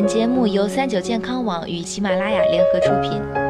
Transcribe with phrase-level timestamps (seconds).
[0.00, 3.49] 本节目由三九健康网与喜马拉雅联合出品。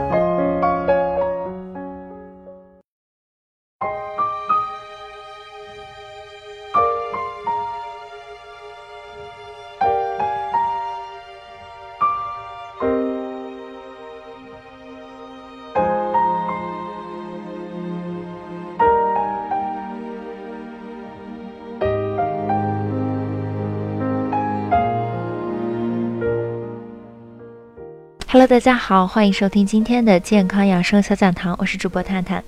[28.32, 32.44] Hello，大家好，欢迎收听今天的健康养生小讲堂，我是主播探探。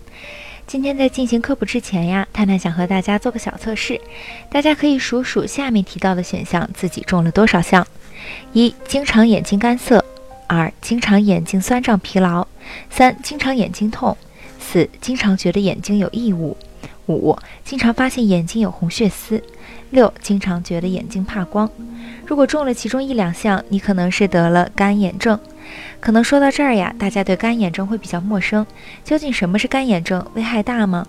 [0.64, 4.00] 今天在进行科普之前呀，探探想和大家做个小测试，
[4.48, 7.84] 大家可以数数下面提到的选项自己中了多少项：
[8.52, 9.98] 一、经常眼睛干涩；
[10.46, 12.46] 二、经常眼睛酸胀疲劳；
[12.88, 14.16] 三、经常眼睛痛；
[14.60, 16.56] 四、经常觉得眼睛有异物；
[17.08, 19.42] 五、经常发现眼睛有红血丝；
[19.90, 21.68] 六、经常觉得眼睛怕光。
[22.24, 25.36] 如果中了其中一两项，你可能是得了干眼症。
[26.00, 28.66] 可能说到这儿呀，大家对干眼症会比较陌生。
[29.04, 30.24] 究竟什么是干眼症？
[30.34, 31.06] 危害大吗？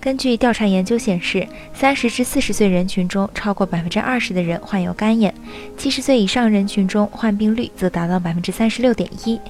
[0.00, 5.32] 根据调查研究显示，三十至四十岁人群中，超过百分之二十的人患有干眼；
[5.78, 9.40] 七十岁以上人群中，患病率则达到百分之三十六点一。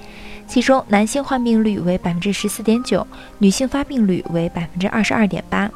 [0.47, 3.07] 其中，男性患病率为百分之十四点九，
[3.39, 5.71] 女性发病率为百分之二十二点八。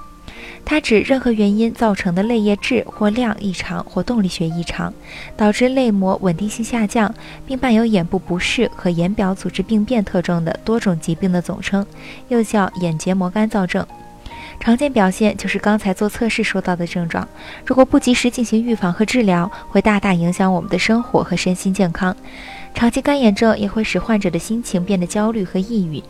[0.65, 4.93] 它指任何原因造成的泪液质或量异常或动力学异常，
[5.37, 7.15] 导致泪膜稳定性下降，
[7.47, 11.87] 并伴有眼部不适和眼表组织病变特征的多种疾病的总称，
[12.29, 13.87] 又叫眼结膜干燥症。
[14.67, 17.29] 常见表现就是刚才做测试说到的症状。
[17.65, 22.17] 如果不及时进行预防和治疗，会大大影响我们的生活和身心健康。
[22.75, 26.03] 长期干眼症也会使患者的心情变得焦虑和抑郁。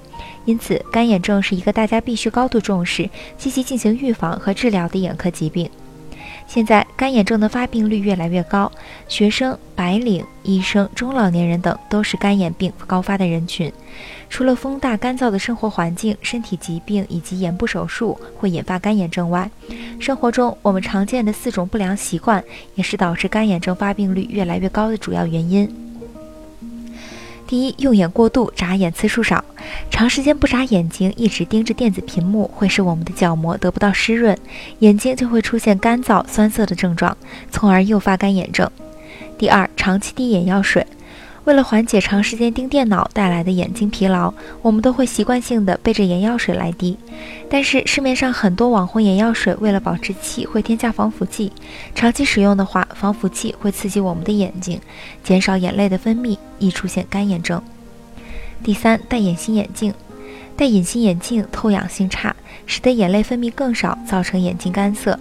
[0.46, 5.68] 因此，干眼症是一个大家必须高度重视、积极进行预防和治疗的眼科疾病。
[6.46, 8.70] 现在，干眼症的发病率越来越高，
[9.08, 13.70] 学生、白领、医生、中老年人等都是干眼病高发的人群。
[14.30, 19.50] 除了风大干燥的生活环境、身体疾病以及眼部手术会引发干眼症外，
[19.98, 22.42] 生活中我们常见的四种不良习惯
[22.74, 25.85] 也是导致干眼症发病率越来越高的主要原因。
[27.46, 29.44] 第一，用眼过度，眨眼次数少。
[29.90, 34.36] 长时间不眨眼睛，一直盯着电子屏幕，会使我们的角膜得不到湿润，
[34.80, 37.16] 眼睛就会出现干燥、酸涩的症状，
[37.50, 38.68] 从而诱发干眼症。
[39.38, 40.84] 第二，长期滴眼药水。
[41.46, 46.98] 为了缓解长时间盯电脑带来的眼睛疲劳，我们都会习惯性的备着眼药水来滴。
[47.48, 51.52] 但是市面上很多网红眼药水为了保质期，会添加防腐剂。
[51.94, 54.80] 长期使用的话，防腐剂会刺激我们的眼睛，
[55.22, 57.62] 减少眼泪的分泌，易出现干眼症。
[58.64, 59.94] 第三，戴隐形眼镜。
[60.56, 62.34] 戴隐形眼镜透氧性差，
[62.64, 65.18] 使得眼泪分泌更少，造成眼睛干涩。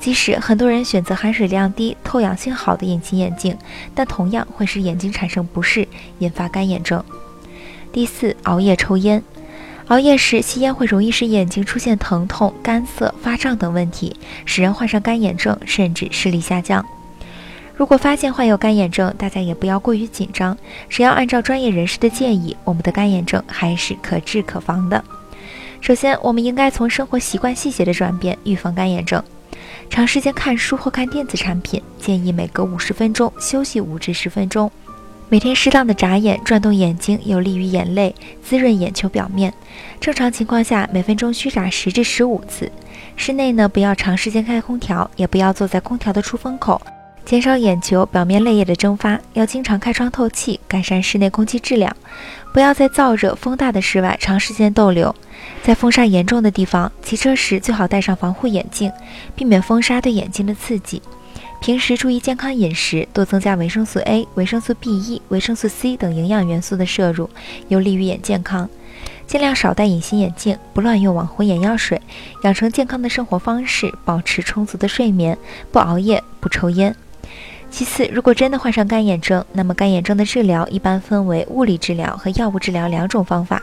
[0.00, 3.56] 即使很多人选择含水量低、透氧性好的隐形眼镜，
[3.94, 5.86] 但同样会使眼睛产生不适，
[6.18, 7.02] 引发干眼症。
[7.92, 9.22] 第四，熬夜抽烟。
[9.88, 16.84] 熬夜时吸烟会容易使眼睛出现疼痛、干涩、发胀等问题，使人患上干眼症，甚至视力下降。
[17.74, 20.56] 如果发现患有干眼症，大家也不要过于紧张，
[20.88, 25.02] 只要按照专业人士的建议，我们的干眼症还是可治可防的。
[25.80, 29.22] 首先，我们应该从生活习惯细节的转变预防干眼症。
[29.90, 34.70] 长时间看书或看电子产品，建议每隔五十分钟休息五至十分钟。
[35.28, 39.52] 每天适当的眨眼、转动眼睛，有利于眼泪滋润眼球表面。
[39.98, 42.70] 正常情况下，每分钟需眨十至十五次。
[43.16, 46.80] 室内呢，不要长时间开空调，也不要坐在空调的出风口，
[47.24, 49.18] 减少眼球表面泪液的蒸发。
[49.32, 51.96] 要经常开窗透气，改善室内空气质量。
[52.52, 55.14] 不要在燥热、风大的室外长时间逗留，
[55.62, 58.92] 在风沙严重的地方骑车时最好戴上防护眼镜，
[59.34, 61.00] 避免风沙对眼睛的刺激。
[61.62, 67.30] 平时注意健康饮食，多增加维生素 A、维生素 B1、维生素 C 等营养元素的摄入，
[67.68, 68.68] 有利于眼健康。
[69.26, 72.02] 尽量少戴隐形眼镜，不乱用网红眼药水，
[72.42, 75.38] 养成健康的生活方式，保持充足的睡眠，
[75.70, 76.94] 不熬夜，不抽烟。
[77.72, 83.62] 其次，如果真的患上干眼症，那么干眼症的治疗一般分为物理治疗和药物治疗两种方法。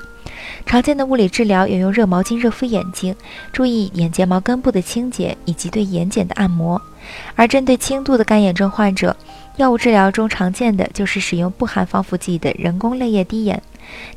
[0.65, 3.15] 常见的物理治疗有用热毛巾热敷眼睛，
[3.53, 6.81] 注意眼睫毛根部的清洁以及对眼睑的按摩；
[7.35, 9.15] 而针对轻度的干眼症患者，
[9.57, 13.61] 药物治疗中常见的就是使用不含防腐剂的人工泪液滴眼。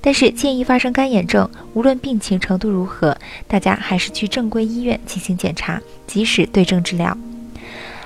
[0.00, 3.14] 但是，建议发生干眼症，无论病情程度如何，
[3.46, 7.14] 大家还是去正规医院进行检查，及时对症治疗。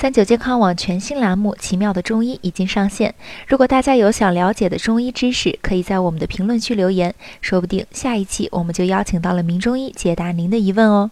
[0.00, 3.14] 三九健康网全新栏目《奇妙的中医》已经上线。
[3.46, 11.10] 如果大家有想了解的中医知识，可以在我们的评论区留言，说不定下一期我们就邀请到了名中医解答您的疑问哦。